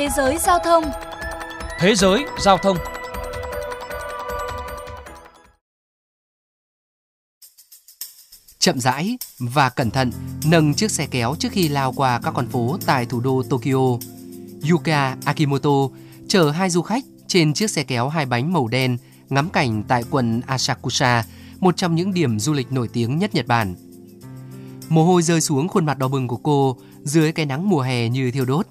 Thế 0.00 0.08
giới 0.16 0.38
giao 0.38 0.58
thông 0.64 0.84
Thế 1.78 1.94
giới 1.94 2.24
giao 2.38 2.58
thông 2.58 2.76
Chậm 8.58 8.80
rãi 8.80 9.18
và 9.38 9.68
cẩn 9.68 9.90
thận 9.90 10.12
nâng 10.44 10.74
chiếc 10.74 10.90
xe 10.90 11.06
kéo 11.10 11.34
trước 11.38 11.48
khi 11.52 11.68
lao 11.68 11.92
qua 11.92 12.20
các 12.22 12.30
con 12.34 12.48
phố 12.48 12.78
tại 12.86 13.06
thủ 13.06 13.20
đô 13.20 13.42
Tokyo. 13.50 13.98
Yuka 14.70 15.16
Akimoto 15.24 15.70
chở 16.28 16.50
hai 16.50 16.70
du 16.70 16.82
khách 16.82 17.04
trên 17.26 17.54
chiếc 17.54 17.70
xe 17.70 17.82
kéo 17.82 18.08
hai 18.08 18.26
bánh 18.26 18.52
màu 18.52 18.68
đen 18.68 18.98
ngắm 19.28 19.50
cảnh 19.50 19.82
tại 19.88 20.04
quận 20.10 20.40
Asakusa, 20.46 21.24
một 21.58 21.76
trong 21.76 21.94
những 21.94 22.14
điểm 22.14 22.38
du 22.38 22.52
lịch 22.52 22.72
nổi 22.72 22.88
tiếng 22.92 23.18
nhất 23.18 23.34
Nhật 23.34 23.46
Bản. 23.46 23.74
Mồ 24.88 25.04
hôi 25.04 25.22
rơi 25.22 25.40
xuống 25.40 25.68
khuôn 25.68 25.86
mặt 25.86 25.98
đỏ 25.98 26.08
bừng 26.08 26.28
của 26.28 26.36
cô 26.36 26.76
dưới 27.02 27.32
cái 27.32 27.46
nắng 27.46 27.68
mùa 27.68 27.80
hè 27.80 28.08
như 28.08 28.30
thiêu 28.30 28.44
đốt. 28.44 28.66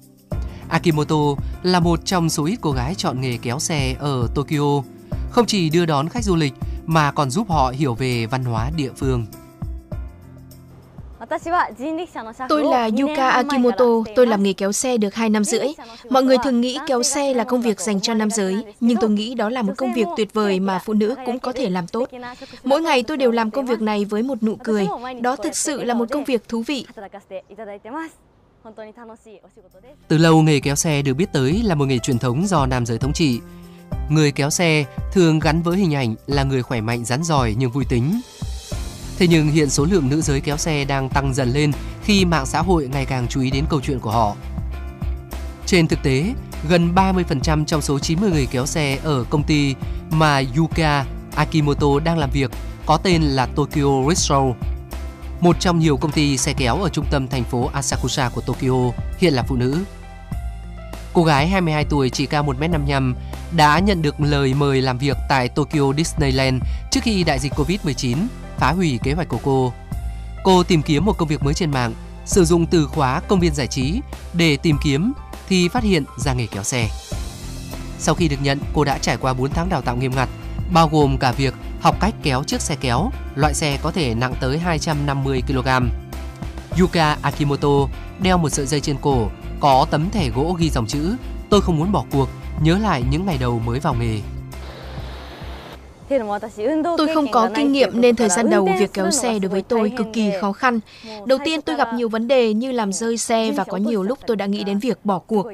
Akimoto 0.70 1.16
là 1.62 1.80
một 1.80 2.00
trong 2.04 2.30
số 2.30 2.44
ít 2.44 2.56
cô 2.60 2.72
gái 2.72 2.94
chọn 2.94 3.20
nghề 3.20 3.36
kéo 3.42 3.58
xe 3.58 3.94
ở 3.98 4.28
Tokyo, 4.34 4.82
không 5.30 5.46
chỉ 5.46 5.70
đưa 5.70 5.86
đón 5.86 6.08
khách 6.08 6.24
du 6.24 6.36
lịch 6.36 6.52
mà 6.86 7.12
còn 7.12 7.30
giúp 7.30 7.50
họ 7.50 7.72
hiểu 7.76 7.94
về 7.94 8.26
văn 8.26 8.44
hóa 8.44 8.70
địa 8.76 8.90
phương. 8.96 9.26
Tôi 12.48 12.64
là 12.64 12.90
Yuka 13.00 13.30
Akimoto, 13.30 13.84
tôi 14.16 14.26
làm 14.26 14.42
nghề 14.42 14.52
kéo 14.52 14.72
xe 14.72 14.96
được 14.96 15.14
2 15.14 15.30
năm 15.30 15.44
rưỡi. 15.44 15.66
Mọi 16.10 16.22
người 16.22 16.36
thường 16.44 16.60
nghĩ 16.60 16.78
kéo 16.86 17.02
xe 17.02 17.34
là 17.34 17.44
công 17.44 17.62
việc 17.62 17.80
dành 17.80 18.00
cho 18.00 18.14
nam 18.14 18.30
giới, 18.30 18.64
nhưng 18.80 18.98
tôi 19.00 19.10
nghĩ 19.10 19.34
đó 19.34 19.48
là 19.48 19.62
một 19.62 19.72
công 19.76 19.94
việc 19.94 20.06
tuyệt 20.16 20.34
vời 20.34 20.60
mà 20.60 20.78
phụ 20.78 20.92
nữ 20.92 21.14
cũng 21.26 21.38
có 21.38 21.52
thể 21.52 21.70
làm 21.70 21.86
tốt. 21.86 22.08
Mỗi 22.64 22.82
ngày 22.82 23.02
tôi 23.02 23.16
đều 23.16 23.30
làm 23.30 23.50
công 23.50 23.66
việc 23.66 23.80
này 23.80 24.04
với 24.04 24.22
một 24.22 24.42
nụ 24.42 24.56
cười. 24.64 24.88
Đó 25.20 25.36
thực 25.36 25.56
sự 25.56 25.84
là 25.84 25.94
một 25.94 26.08
công 26.10 26.24
việc 26.24 26.48
thú 26.48 26.62
vị. 26.66 26.86
Từ 30.08 30.18
lâu 30.18 30.42
nghề 30.42 30.60
kéo 30.60 30.76
xe 30.76 31.02
được 31.02 31.14
biết 31.14 31.32
tới 31.32 31.62
là 31.64 31.74
một 31.74 31.84
nghề 31.84 31.98
truyền 31.98 32.18
thống 32.18 32.46
do 32.46 32.66
nam 32.66 32.86
giới 32.86 32.98
thống 32.98 33.12
trị. 33.12 33.40
Người 34.08 34.32
kéo 34.32 34.50
xe 34.50 34.84
thường 35.12 35.38
gắn 35.38 35.62
với 35.62 35.78
hình 35.78 35.94
ảnh 35.94 36.14
là 36.26 36.44
người 36.44 36.62
khỏe 36.62 36.80
mạnh 36.80 37.04
rắn 37.04 37.22
giỏi 37.22 37.54
nhưng 37.58 37.70
vui 37.70 37.84
tính. 37.88 38.20
Thế 39.18 39.26
nhưng 39.26 39.48
hiện 39.48 39.70
số 39.70 39.84
lượng 39.84 40.08
nữ 40.08 40.20
giới 40.20 40.40
kéo 40.40 40.56
xe 40.56 40.84
đang 40.84 41.08
tăng 41.08 41.34
dần 41.34 41.52
lên 41.52 41.72
khi 42.04 42.24
mạng 42.24 42.46
xã 42.46 42.62
hội 42.62 42.88
ngày 42.92 43.06
càng 43.06 43.26
chú 43.28 43.40
ý 43.40 43.50
đến 43.50 43.64
câu 43.70 43.80
chuyện 43.80 44.00
của 44.00 44.10
họ. 44.10 44.36
Trên 45.66 45.88
thực 45.88 46.02
tế, 46.02 46.34
gần 46.68 46.94
30% 46.94 47.64
trong 47.64 47.82
số 47.82 47.98
90 47.98 48.30
người 48.30 48.46
kéo 48.46 48.66
xe 48.66 48.98
ở 49.02 49.24
công 49.30 49.42
ty 49.42 49.74
mà 50.10 50.42
Yuka 50.56 51.06
Akimoto 51.34 51.86
đang 52.04 52.18
làm 52.18 52.30
việc 52.30 52.50
có 52.86 52.96
tên 52.96 53.22
là 53.22 53.46
Tokyo 53.46 53.82
Rickshaw. 53.82 54.54
Một 55.40 55.60
trong 55.60 55.78
nhiều 55.78 55.96
công 55.96 56.12
ty 56.12 56.36
xe 56.36 56.52
kéo 56.52 56.82
ở 56.82 56.88
trung 56.88 57.06
tâm 57.10 57.28
thành 57.28 57.44
phố 57.44 57.70
Asakusa 57.72 58.28
của 58.28 58.40
Tokyo 58.40 58.92
hiện 59.18 59.34
là 59.34 59.42
phụ 59.42 59.56
nữ. 59.56 59.84
Cô 61.12 61.24
gái 61.24 61.48
22 61.48 61.84
tuổi 61.84 62.10
chỉ 62.10 62.26
cao 62.26 62.44
1m55 62.44 63.14
đã 63.56 63.78
nhận 63.78 64.02
được 64.02 64.20
lời 64.20 64.54
mời 64.54 64.82
làm 64.82 64.98
việc 64.98 65.16
tại 65.28 65.48
Tokyo 65.48 65.92
Disneyland 65.96 66.62
trước 66.90 67.00
khi 67.02 67.24
đại 67.24 67.38
dịch 67.38 67.52
Covid-19 67.52 68.16
phá 68.58 68.72
hủy 68.72 68.98
kế 69.02 69.12
hoạch 69.12 69.28
của 69.28 69.38
cô. 69.42 69.72
Cô 70.44 70.62
tìm 70.62 70.82
kiếm 70.82 71.04
một 71.04 71.18
công 71.18 71.28
việc 71.28 71.42
mới 71.42 71.54
trên 71.54 71.70
mạng, 71.70 71.94
sử 72.24 72.44
dụng 72.44 72.66
từ 72.66 72.86
khóa 72.86 73.20
công 73.20 73.40
viên 73.40 73.54
giải 73.54 73.66
trí 73.66 74.00
để 74.32 74.56
tìm 74.56 74.76
kiếm 74.84 75.12
thì 75.48 75.68
phát 75.68 75.82
hiện 75.82 76.04
ra 76.18 76.32
nghề 76.32 76.46
kéo 76.46 76.62
xe. 76.62 76.88
Sau 77.98 78.14
khi 78.14 78.28
được 78.28 78.42
nhận, 78.42 78.58
cô 78.74 78.84
đã 78.84 78.98
trải 78.98 79.16
qua 79.16 79.32
4 79.32 79.50
tháng 79.50 79.68
đào 79.68 79.82
tạo 79.82 79.96
nghiêm 79.96 80.12
ngặt, 80.16 80.28
bao 80.72 80.88
gồm 80.88 81.18
cả 81.18 81.32
việc 81.32 81.54
học 81.80 81.96
cách 82.00 82.14
kéo 82.22 82.42
chiếc 82.44 82.60
xe 82.60 82.76
kéo, 82.80 83.10
loại 83.34 83.54
xe 83.54 83.78
có 83.82 83.90
thể 83.90 84.14
nặng 84.14 84.34
tới 84.40 84.58
250 84.58 85.42
kg. 85.46 85.68
Yuka 86.80 87.16
Akimoto 87.22 87.68
đeo 88.22 88.38
một 88.38 88.48
sợi 88.48 88.66
dây 88.66 88.80
trên 88.80 88.96
cổ, 89.00 89.28
có 89.60 89.86
tấm 89.90 90.10
thẻ 90.10 90.28
gỗ 90.28 90.56
ghi 90.58 90.70
dòng 90.70 90.86
chữ 90.86 91.16
Tôi 91.50 91.60
không 91.60 91.78
muốn 91.78 91.92
bỏ 91.92 92.04
cuộc, 92.10 92.28
nhớ 92.62 92.78
lại 92.78 93.02
những 93.10 93.26
ngày 93.26 93.38
đầu 93.40 93.58
mới 93.58 93.80
vào 93.80 93.94
nghề. 93.94 94.20
Tôi 96.98 97.08
không 97.14 97.30
có 97.30 97.50
kinh 97.54 97.72
nghiệm 97.72 98.00
nên 98.00 98.16
thời 98.16 98.28
gian 98.28 98.50
đầu 98.50 98.68
việc 98.78 98.90
kéo 98.94 99.10
xe 99.10 99.38
đối 99.38 99.50
với 99.50 99.62
tôi 99.62 99.92
cực 99.96 100.06
kỳ 100.12 100.30
khó 100.40 100.52
khăn. 100.52 100.80
Đầu 101.26 101.38
tiên 101.44 101.62
tôi 101.62 101.76
gặp 101.76 101.88
nhiều 101.94 102.08
vấn 102.08 102.28
đề 102.28 102.54
như 102.54 102.72
làm 102.72 102.92
rơi 102.92 103.18
xe 103.18 103.52
và 103.52 103.64
có 103.64 103.76
nhiều 103.76 104.02
lúc 104.02 104.18
tôi 104.26 104.36
đã 104.36 104.46
nghĩ 104.46 104.64
đến 104.64 104.78
việc 104.78 105.04
bỏ 105.04 105.18
cuộc. 105.18 105.46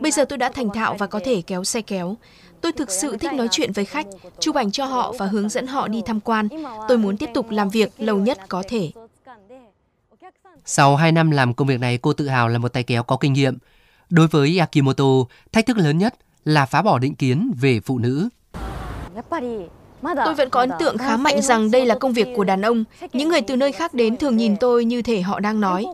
Bây 0.00 0.12
giờ 0.12 0.24
tôi 0.24 0.38
đã 0.38 0.48
thành 0.48 0.70
thạo 0.74 0.96
và 0.98 1.06
có 1.06 1.20
thể 1.24 1.42
kéo 1.42 1.64
xe 1.64 1.82
kéo. 1.82 2.16
Tôi 2.60 2.72
thực 2.72 2.90
sự 2.90 3.16
thích 3.16 3.32
nói 3.32 3.48
chuyện 3.50 3.72
với 3.72 3.84
khách, 3.84 4.06
chụp 4.40 4.56
ảnh 4.56 4.70
cho 4.70 4.84
họ 4.84 5.12
và 5.18 5.26
hướng 5.26 5.48
dẫn 5.48 5.66
họ 5.66 5.88
đi 5.88 6.02
tham 6.06 6.20
quan. 6.20 6.48
Tôi 6.88 6.98
muốn 6.98 7.16
tiếp 7.16 7.30
tục 7.34 7.50
làm 7.50 7.70
việc 7.70 7.92
lâu 7.98 8.18
nhất 8.18 8.38
có 8.48 8.62
thể. 8.68 8.90
Sau 10.64 10.96
2 10.96 11.12
năm 11.12 11.30
làm 11.30 11.54
công 11.54 11.68
việc 11.68 11.80
này, 11.80 11.98
cô 11.98 12.12
tự 12.12 12.28
hào 12.28 12.48
là 12.48 12.58
một 12.58 12.72
tay 12.72 12.82
kéo 12.82 13.02
có 13.02 13.16
kinh 13.16 13.32
nghiệm. 13.32 13.58
Đối 14.10 14.28
với 14.28 14.58
Akimoto, 14.58 15.04
thách 15.52 15.66
thức 15.66 15.76
lớn 15.76 15.98
nhất 15.98 16.14
là 16.44 16.66
phá 16.66 16.82
bỏ 16.82 16.98
định 16.98 17.14
kiến 17.14 17.52
về 17.60 17.80
phụ 17.80 17.98
nữ. 17.98 18.28
Tôi 20.24 20.34
vẫn 20.34 20.50
có 20.50 20.60
ấn 20.60 20.70
tượng 20.78 20.98
khá 20.98 21.16
mạnh 21.16 21.42
rằng 21.42 21.70
đây 21.70 21.86
là 21.86 21.94
công 21.94 22.12
việc 22.12 22.28
của 22.36 22.44
đàn 22.44 22.62
ông. 22.62 22.84
Những 23.12 23.28
người 23.28 23.40
từ 23.40 23.56
nơi 23.56 23.72
khác 23.72 23.94
đến 23.94 24.16
thường 24.16 24.36
nhìn 24.36 24.56
tôi 24.56 24.84
như 24.84 25.02
thể 25.02 25.20
họ 25.20 25.40
đang 25.40 25.60
nói, 25.60 25.86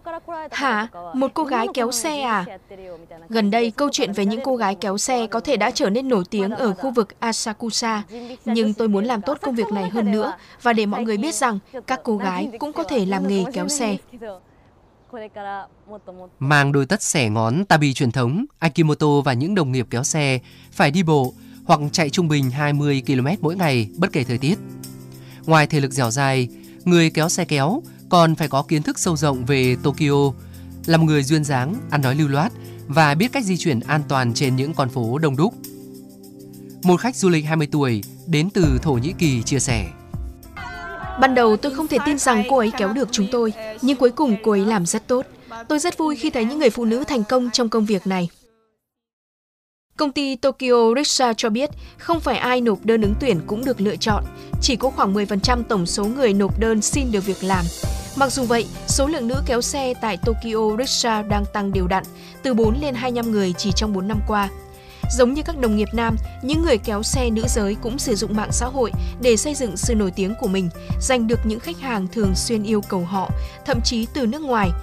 Hả, 0.51 0.89
một 1.15 1.31
cô 1.35 1.45
gái 1.45 1.67
kéo 1.75 1.93
xe 1.93 2.21
à? 2.21 2.45
Gần 3.29 3.51
đây, 3.51 3.71
câu 3.71 3.89
chuyện 3.93 4.13
về 4.13 4.27
những 4.27 4.41
cô 4.45 4.57
gái 4.57 4.75
kéo 4.75 4.99
xe 4.99 5.27
có 5.27 5.41
thể 5.41 5.57
đã 5.57 5.71
trở 5.71 5.91
nên 5.91 6.09
nổi 6.09 6.25
tiếng 6.31 6.51
ở 6.51 6.75
khu 6.75 6.91
vực 6.91 7.21
Asakusa. 7.21 8.03
Nhưng 8.45 8.75
tôi 8.75 8.89
muốn 8.89 9.05
làm 9.05 9.23
tốt 9.23 9.39
công 9.43 9.55
việc 9.55 9.73
này 9.73 9.89
hơn 9.89 10.13
nữa 10.13 10.33
và 10.63 10.73
để 10.73 10.87
mọi 10.87 11.03
người 11.03 11.17
biết 11.17 11.35
rằng 11.35 11.59
các 11.87 12.01
cô 12.03 12.17
gái 12.17 12.51
cũng 12.59 12.73
có 12.73 12.85
thể 12.85 13.07
làm 13.07 13.29
nghề 13.29 13.45
kéo 13.53 13.69
xe. 13.69 13.97
Mang 16.39 16.73
đôi 16.73 16.87
tất 16.87 17.03
xẻ 17.03 17.29
ngón 17.29 17.65
tabi 17.65 17.93
truyền 17.93 18.11
thống, 18.11 18.45
Akimoto 18.59 19.07
và 19.25 19.33
những 19.33 19.55
đồng 19.55 19.73
nghiệp 19.73 19.87
kéo 19.91 20.05
xe 20.05 20.39
phải 20.73 20.91
đi 20.91 21.03
bộ 21.03 21.33
hoặc 21.69 21.81
chạy 21.93 22.11
trung 22.11 22.29
bình 22.29 22.51
20 22.51 23.03
km 23.07 23.27
mỗi 23.41 23.57
ngày 23.57 23.89
bất 23.97 24.13
kể 24.13 24.25
thời 24.25 24.39
tiết. 24.39 24.59
Ngoài 25.47 25.67
thể 25.67 25.81
lực 25.81 25.93
dẻo 25.93 26.11
dai, 26.11 26.49
người 26.85 27.11
kéo 27.11 27.29
xe 27.29 27.45
kéo 27.45 27.83
còn 28.09 28.35
phải 28.35 28.49
có 28.49 28.63
kiến 28.63 28.83
thức 28.83 28.99
sâu 28.99 29.17
rộng 29.17 29.45
về 29.45 29.77
Tokyo, 29.83 30.33
là 30.87 30.97
một 30.97 31.05
người 31.05 31.23
duyên 31.23 31.45
dáng, 31.45 31.75
ăn 31.91 32.03
nói 32.03 32.15
lưu 32.15 32.29
loát 32.29 32.53
và 32.87 33.15
biết 33.15 33.33
cách 33.33 33.45
di 33.45 33.57
chuyển 33.57 33.81
an 33.81 34.03
toàn 34.09 34.35
trên 34.35 34.57
những 34.57 34.75
con 34.75 34.89
phố 34.89 35.19
đông 35.19 35.37
đúc. 35.37 35.55
Một 36.83 37.01
khách 37.01 37.17
du 37.17 37.29
lịch 37.29 37.45
20 37.45 37.69
tuổi 37.73 38.03
đến 38.27 38.51
từ 38.51 38.79
Thổ 38.83 38.93
Nhĩ 38.93 39.13
Kỳ 39.19 39.43
chia 39.43 39.59
sẻ. 39.59 39.87
Ban 41.21 41.35
đầu 41.35 41.57
tôi 41.57 41.75
không 41.75 41.89
thể 41.89 41.99
tin 42.07 42.19
rằng 42.19 42.45
cô 42.49 42.59
ấy 42.59 42.73
kéo 42.79 42.93
được 42.93 43.09
chúng 43.13 43.27
tôi, 43.33 43.53
nhưng 43.83 43.97
cuối 43.97 44.11
cùng 44.11 44.37
cô 44.43 44.51
ấy 44.51 44.67
làm 44.67 44.87
rất 44.87 45.07
tốt. 45.07 45.27
Tôi 45.69 45.79
rất 45.79 45.99
vui 45.99 46.17
khi 46.17 46.31
thấy 46.31 46.45
những 46.45 46.59
người 46.59 46.71
phụ 46.71 46.85
nữ 46.85 47.05
thành 47.09 47.25
công 47.25 47.51
trong 47.51 47.69
công 47.69 47.85
việc 47.85 48.07
này. 48.07 48.29
Công 49.99 50.13
ty 50.13 50.37
Tokyo 50.37 50.95
Riksha 50.97 51.33
cho 51.33 51.51
biết 51.51 51.71
không 51.99 52.21
phải 52.21 52.39
ai 52.39 52.61
nộp 52.61 52.85
đơn 52.85 53.03
ứng 53.03 53.15
tuyển 53.21 53.41
cũng 53.47 53.65
được 53.65 53.81
lựa 53.81 53.97
chọn, 53.97 54.25
chỉ 54.61 54.77
có 54.77 54.91
khoảng 54.91 55.15
10% 55.15 55.63
tổng 55.69 55.87
số 55.87 56.05
người 56.05 56.33
nộp 56.33 56.61
đơn 56.61 56.83
xin 56.83 57.13
được 57.13 57.27
việc 57.27 57.45
làm. 57.45 57.65
Mặc 58.17 58.33
dù 58.33 58.43
vậy, 58.43 58.67
số 58.87 59.07
lượng 59.07 59.29
nữ 59.29 59.35
kéo 59.47 59.61
xe 59.61 59.95
tại 60.01 60.17
Tokyo 60.25 60.77
Riksha 60.79 61.23
đang 61.23 61.45
tăng 61.53 61.73
đều 61.73 61.87
đặn, 61.87 62.05
từ 62.43 62.55
4 62.55 62.81
lên 62.81 62.95
25 62.95 63.31
người 63.31 63.55
chỉ 63.59 63.73
trong 63.77 63.93
4 63.93 64.09
năm 64.09 64.21
qua. 64.29 64.49
Giống 65.19 65.35
như 65.35 65.43
các 65.43 65.59
đồng 65.61 65.77
nghiệp 65.77 65.89
nam, 65.93 66.17
những 66.43 66.63
người 66.63 66.79
kéo 66.79 67.03
xe 67.03 67.31
nữ 67.31 67.43
giới 67.49 67.77
cũng 67.83 67.99
sử 67.99 68.15
dụng 68.15 68.37
mạng 68.37 68.53
xã 68.53 68.67
hội 68.67 68.93
để 69.21 69.37
xây 69.37 69.55
dựng 69.55 69.77
sự 69.77 69.95
nổi 69.95 70.11
tiếng 70.11 70.35
của 70.41 70.49
mình, 70.49 70.69
giành 71.01 71.27
được 71.27 71.41
những 71.45 71.61
khách 71.61 71.81
hàng 71.81 72.07
thường 72.13 72.33
xuyên 72.35 72.63
yêu 72.63 72.81
cầu 72.81 73.01
họ, 73.01 73.31
thậm 73.67 73.81
chí 73.85 74.07
từ 74.15 74.27
nước 74.27 74.43
ngoài– 74.43 74.71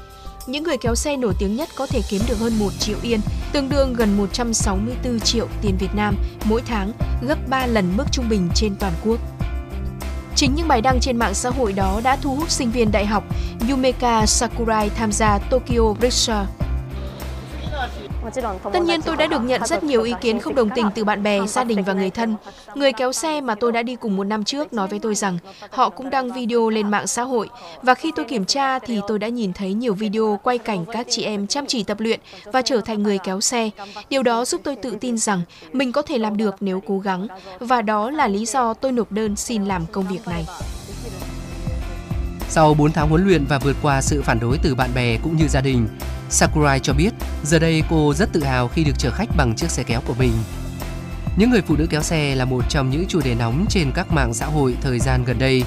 những 0.47 0.63
người 0.63 0.77
kéo 0.77 0.95
xe 0.95 1.17
nổi 1.17 1.33
tiếng 1.39 1.55
nhất 1.55 1.69
có 1.75 1.87
thể 1.87 2.01
kiếm 2.09 2.21
được 2.27 2.39
hơn 2.39 2.53
1 2.59 2.69
triệu 2.79 2.97
yên, 3.01 3.19
tương 3.51 3.69
đương 3.69 3.93
gần 3.93 4.17
164 4.17 5.19
triệu 5.19 5.47
tiền 5.61 5.77
Việt 5.77 5.95
Nam 5.95 6.15
mỗi 6.45 6.61
tháng, 6.65 6.91
gấp 7.27 7.37
3 7.49 7.65
lần 7.65 7.97
mức 7.97 8.05
trung 8.11 8.29
bình 8.29 8.49
trên 8.55 8.75
toàn 8.79 8.93
quốc. 9.05 9.19
Chính 10.35 10.55
những 10.55 10.67
bài 10.67 10.81
đăng 10.81 10.99
trên 10.99 11.17
mạng 11.17 11.33
xã 11.33 11.49
hội 11.49 11.73
đó 11.73 12.01
đã 12.03 12.15
thu 12.15 12.35
hút 12.35 12.49
sinh 12.49 12.71
viên 12.71 12.91
đại 12.91 13.05
học 13.05 13.23
Yumeka 13.69 14.25
Sakurai 14.25 14.89
tham 14.89 15.11
gia 15.11 15.37
Tokyo 15.37 15.93
Rickshaw 16.01 16.45
Tất 18.73 18.83
nhiên 18.83 19.01
tôi 19.01 19.15
đã 19.15 19.27
được 19.27 19.39
nhận 19.39 19.61
rất 19.65 19.83
nhiều 19.83 20.03
ý 20.03 20.13
kiến 20.21 20.39
không 20.39 20.55
đồng 20.55 20.69
tình 20.75 20.85
từ 20.95 21.03
bạn 21.03 21.23
bè, 21.23 21.39
gia 21.47 21.63
đình 21.63 21.83
và 21.83 21.93
người 21.93 22.09
thân. 22.09 22.35
Người 22.75 22.93
kéo 22.93 23.13
xe 23.13 23.41
mà 23.41 23.55
tôi 23.55 23.71
đã 23.71 23.83
đi 23.83 23.95
cùng 23.95 24.15
một 24.15 24.23
năm 24.23 24.43
trước 24.43 24.73
nói 24.73 24.87
với 24.87 24.99
tôi 24.99 25.15
rằng 25.15 25.37
họ 25.69 25.89
cũng 25.89 26.09
đăng 26.09 26.33
video 26.33 26.69
lên 26.69 26.91
mạng 26.91 27.07
xã 27.07 27.23
hội 27.23 27.49
và 27.81 27.95
khi 27.95 28.11
tôi 28.15 28.25
kiểm 28.25 28.45
tra 28.45 28.79
thì 28.79 28.99
tôi 29.07 29.19
đã 29.19 29.27
nhìn 29.27 29.53
thấy 29.53 29.73
nhiều 29.73 29.93
video 29.93 30.39
quay 30.43 30.57
cảnh 30.57 30.85
các 30.91 31.07
chị 31.09 31.23
em 31.23 31.47
chăm 31.47 31.65
chỉ 31.65 31.83
tập 31.83 31.99
luyện 31.99 32.19
và 32.45 32.61
trở 32.61 32.81
thành 32.81 33.03
người 33.03 33.17
kéo 33.17 33.41
xe. 33.41 33.69
Điều 34.09 34.23
đó 34.23 34.45
giúp 34.45 34.61
tôi 34.63 34.75
tự 34.75 34.95
tin 35.01 35.17
rằng 35.17 35.41
mình 35.73 35.91
có 35.91 36.01
thể 36.01 36.17
làm 36.17 36.37
được 36.37 36.55
nếu 36.59 36.81
cố 36.87 36.99
gắng 36.99 37.27
và 37.59 37.81
đó 37.81 38.11
là 38.11 38.27
lý 38.27 38.45
do 38.45 38.73
tôi 38.73 38.91
nộp 38.91 39.11
đơn 39.11 39.35
xin 39.35 39.65
làm 39.65 39.85
công 39.91 40.07
việc 40.07 40.27
này. 40.27 40.45
Sau 42.49 42.73
4 42.73 42.91
tháng 42.91 43.09
huấn 43.09 43.25
luyện 43.27 43.45
và 43.49 43.59
vượt 43.59 43.75
qua 43.81 44.01
sự 44.01 44.21
phản 44.21 44.39
đối 44.39 44.57
từ 44.63 44.75
bạn 44.75 44.89
bè 44.95 45.17
cũng 45.23 45.37
như 45.37 45.47
gia 45.47 45.61
đình, 45.61 45.87
Sakurai 46.29 46.79
cho 46.79 46.93
biết, 46.93 47.13
giờ 47.43 47.59
đây 47.59 47.83
cô 47.89 48.13
rất 48.13 48.33
tự 48.33 48.43
hào 48.43 48.67
khi 48.67 48.83
được 48.83 48.99
chở 48.99 49.11
khách 49.11 49.29
bằng 49.37 49.55
chiếc 49.55 49.71
xe 49.71 49.83
kéo 49.83 50.01
của 50.07 50.13
mình. 50.13 50.31
Những 51.37 51.49
người 51.49 51.61
phụ 51.61 51.75
nữ 51.75 51.87
kéo 51.89 52.03
xe 52.03 52.35
là 52.35 52.45
một 52.45 52.63
trong 52.69 52.89
những 52.89 53.05
chủ 53.07 53.21
đề 53.21 53.35
nóng 53.35 53.65
trên 53.69 53.91
các 53.91 54.11
mạng 54.11 54.33
xã 54.33 54.45
hội 54.45 54.75
thời 54.81 54.99
gian 54.99 55.23
gần 55.25 55.39
đây. 55.39 55.63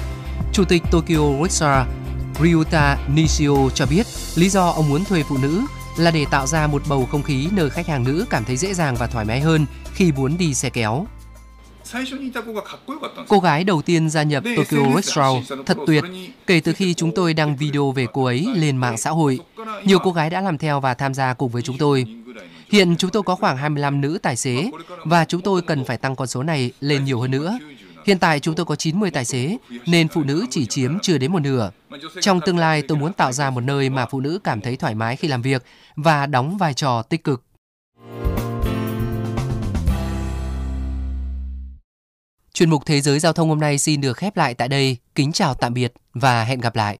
Chủ 0.53 0.63
tịch 0.63 0.83
Tokyo 0.91 1.15
Rickshaw 1.15 1.85
Ryuta 2.43 2.97
Nishio 3.15 3.69
cho 3.73 3.85
biết, 3.85 4.05
lý 4.35 4.49
do 4.49 4.69
ông 4.69 4.89
muốn 4.89 5.05
thuê 5.05 5.23
phụ 5.29 5.37
nữ 5.37 5.61
là 5.97 6.11
để 6.11 6.25
tạo 6.31 6.47
ra 6.47 6.67
một 6.67 6.81
bầu 6.89 7.07
không 7.11 7.23
khí 7.23 7.47
nơi 7.51 7.69
khách 7.69 7.87
hàng 7.87 8.03
nữ 8.03 8.25
cảm 8.29 8.45
thấy 8.45 8.57
dễ 8.57 8.73
dàng 8.73 8.95
và 8.95 9.07
thoải 9.07 9.25
mái 9.25 9.39
hơn 9.39 9.65
khi 9.93 10.11
muốn 10.11 10.37
đi 10.37 10.53
xe 10.53 10.69
kéo. 10.69 11.05
Cô 13.27 13.39
gái 13.39 13.63
đầu 13.63 13.81
tiên 13.81 14.09
gia 14.09 14.23
nhập 14.23 14.43
Tokyo 14.55 14.95
Restaurant 14.95 15.65
thật 15.65 15.77
tuyệt. 15.87 16.03
Kể 16.47 16.59
từ 16.59 16.73
khi 16.73 16.93
chúng 16.93 17.13
tôi 17.15 17.33
đăng 17.33 17.55
video 17.55 17.91
về 17.91 18.07
cô 18.13 18.23
ấy 18.23 18.47
lên 18.55 18.77
mạng 18.77 18.97
xã 18.97 19.09
hội, 19.09 19.39
nhiều 19.83 19.99
cô 19.99 20.11
gái 20.11 20.29
đã 20.29 20.41
làm 20.41 20.57
theo 20.57 20.79
và 20.79 20.93
tham 20.93 21.13
gia 21.13 21.33
cùng 21.33 21.49
với 21.49 21.61
chúng 21.61 21.77
tôi. 21.77 22.05
Hiện 22.71 22.95
chúng 22.97 23.11
tôi 23.11 23.23
có 23.23 23.35
khoảng 23.35 23.57
25 23.57 24.01
nữ 24.01 24.19
tài 24.21 24.35
xế 24.35 24.71
và 25.03 25.25
chúng 25.25 25.41
tôi 25.41 25.61
cần 25.61 25.85
phải 25.85 25.97
tăng 25.97 26.15
con 26.15 26.27
số 26.27 26.43
này 26.43 26.71
lên 26.81 27.05
nhiều 27.05 27.19
hơn 27.19 27.31
nữa. 27.31 27.59
Hiện 28.05 28.19
tại 28.19 28.39
chúng 28.39 28.55
tôi 28.55 28.65
có 28.65 28.75
90 28.75 29.11
tài 29.11 29.25
xế, 29.25 29.57
nên 29.85 30.07
phụ 30.07 30.23
nữ 30.23 30.45
chỉ 30.49 30.65
chiếm 30.65 30.99
chưa 30.99 31.17
đến 31.17 31.31
một 31.31 31.39
nửa. 31.39 31.71
Trong 32.21 32.39
tương 32.45 32.57
lai, 32.57 32.81
tôi 32.81 32.97
muốn 32.97 33.13
tạo 33.13 33.31
ra 33.31 33.49
một 33.49 33.61
nơi 33.61 33.89
mà 33.89 34.05
phụ 34.05 34.19
nữ 34.19 34.39
cảm 34.43 34.61
thấy 34.61 34.75
thoải 34.75 34.95
mái 34.95 35.15
khi 35.15 35.27
làm 35.27 35.41
việc 35.41 35.63
và 35.95 36.25
đóng 36.25 36.57
vai 36.57 36.73
trò 36.73 37.01
tích 37.01 37.23
cực. 37.23 37.43
Chuyên 42.59 42.69
mục 42.69 42.85
Thế 42.85 43.01
giới 43.01 43.19
Giao 43.19 43.33
thông 43.33 43.49
hôm 43.49 43.59
nay 43.59 43.77
xin 43.77 44.01
được 44.01 44.17
khép 44.17 44.37
lại 44.37 44.53
tại 44.53 44.67
đây. 44.67 44.97
Kính 45.15 45.31
chào 45.31 45.53
tạm 45.53 45.73
biệt 45.73 45.93
và 46.13 46.43
hẹn 46.43 46.59
gặp 46.59 46.75
lại. 46.75 46.87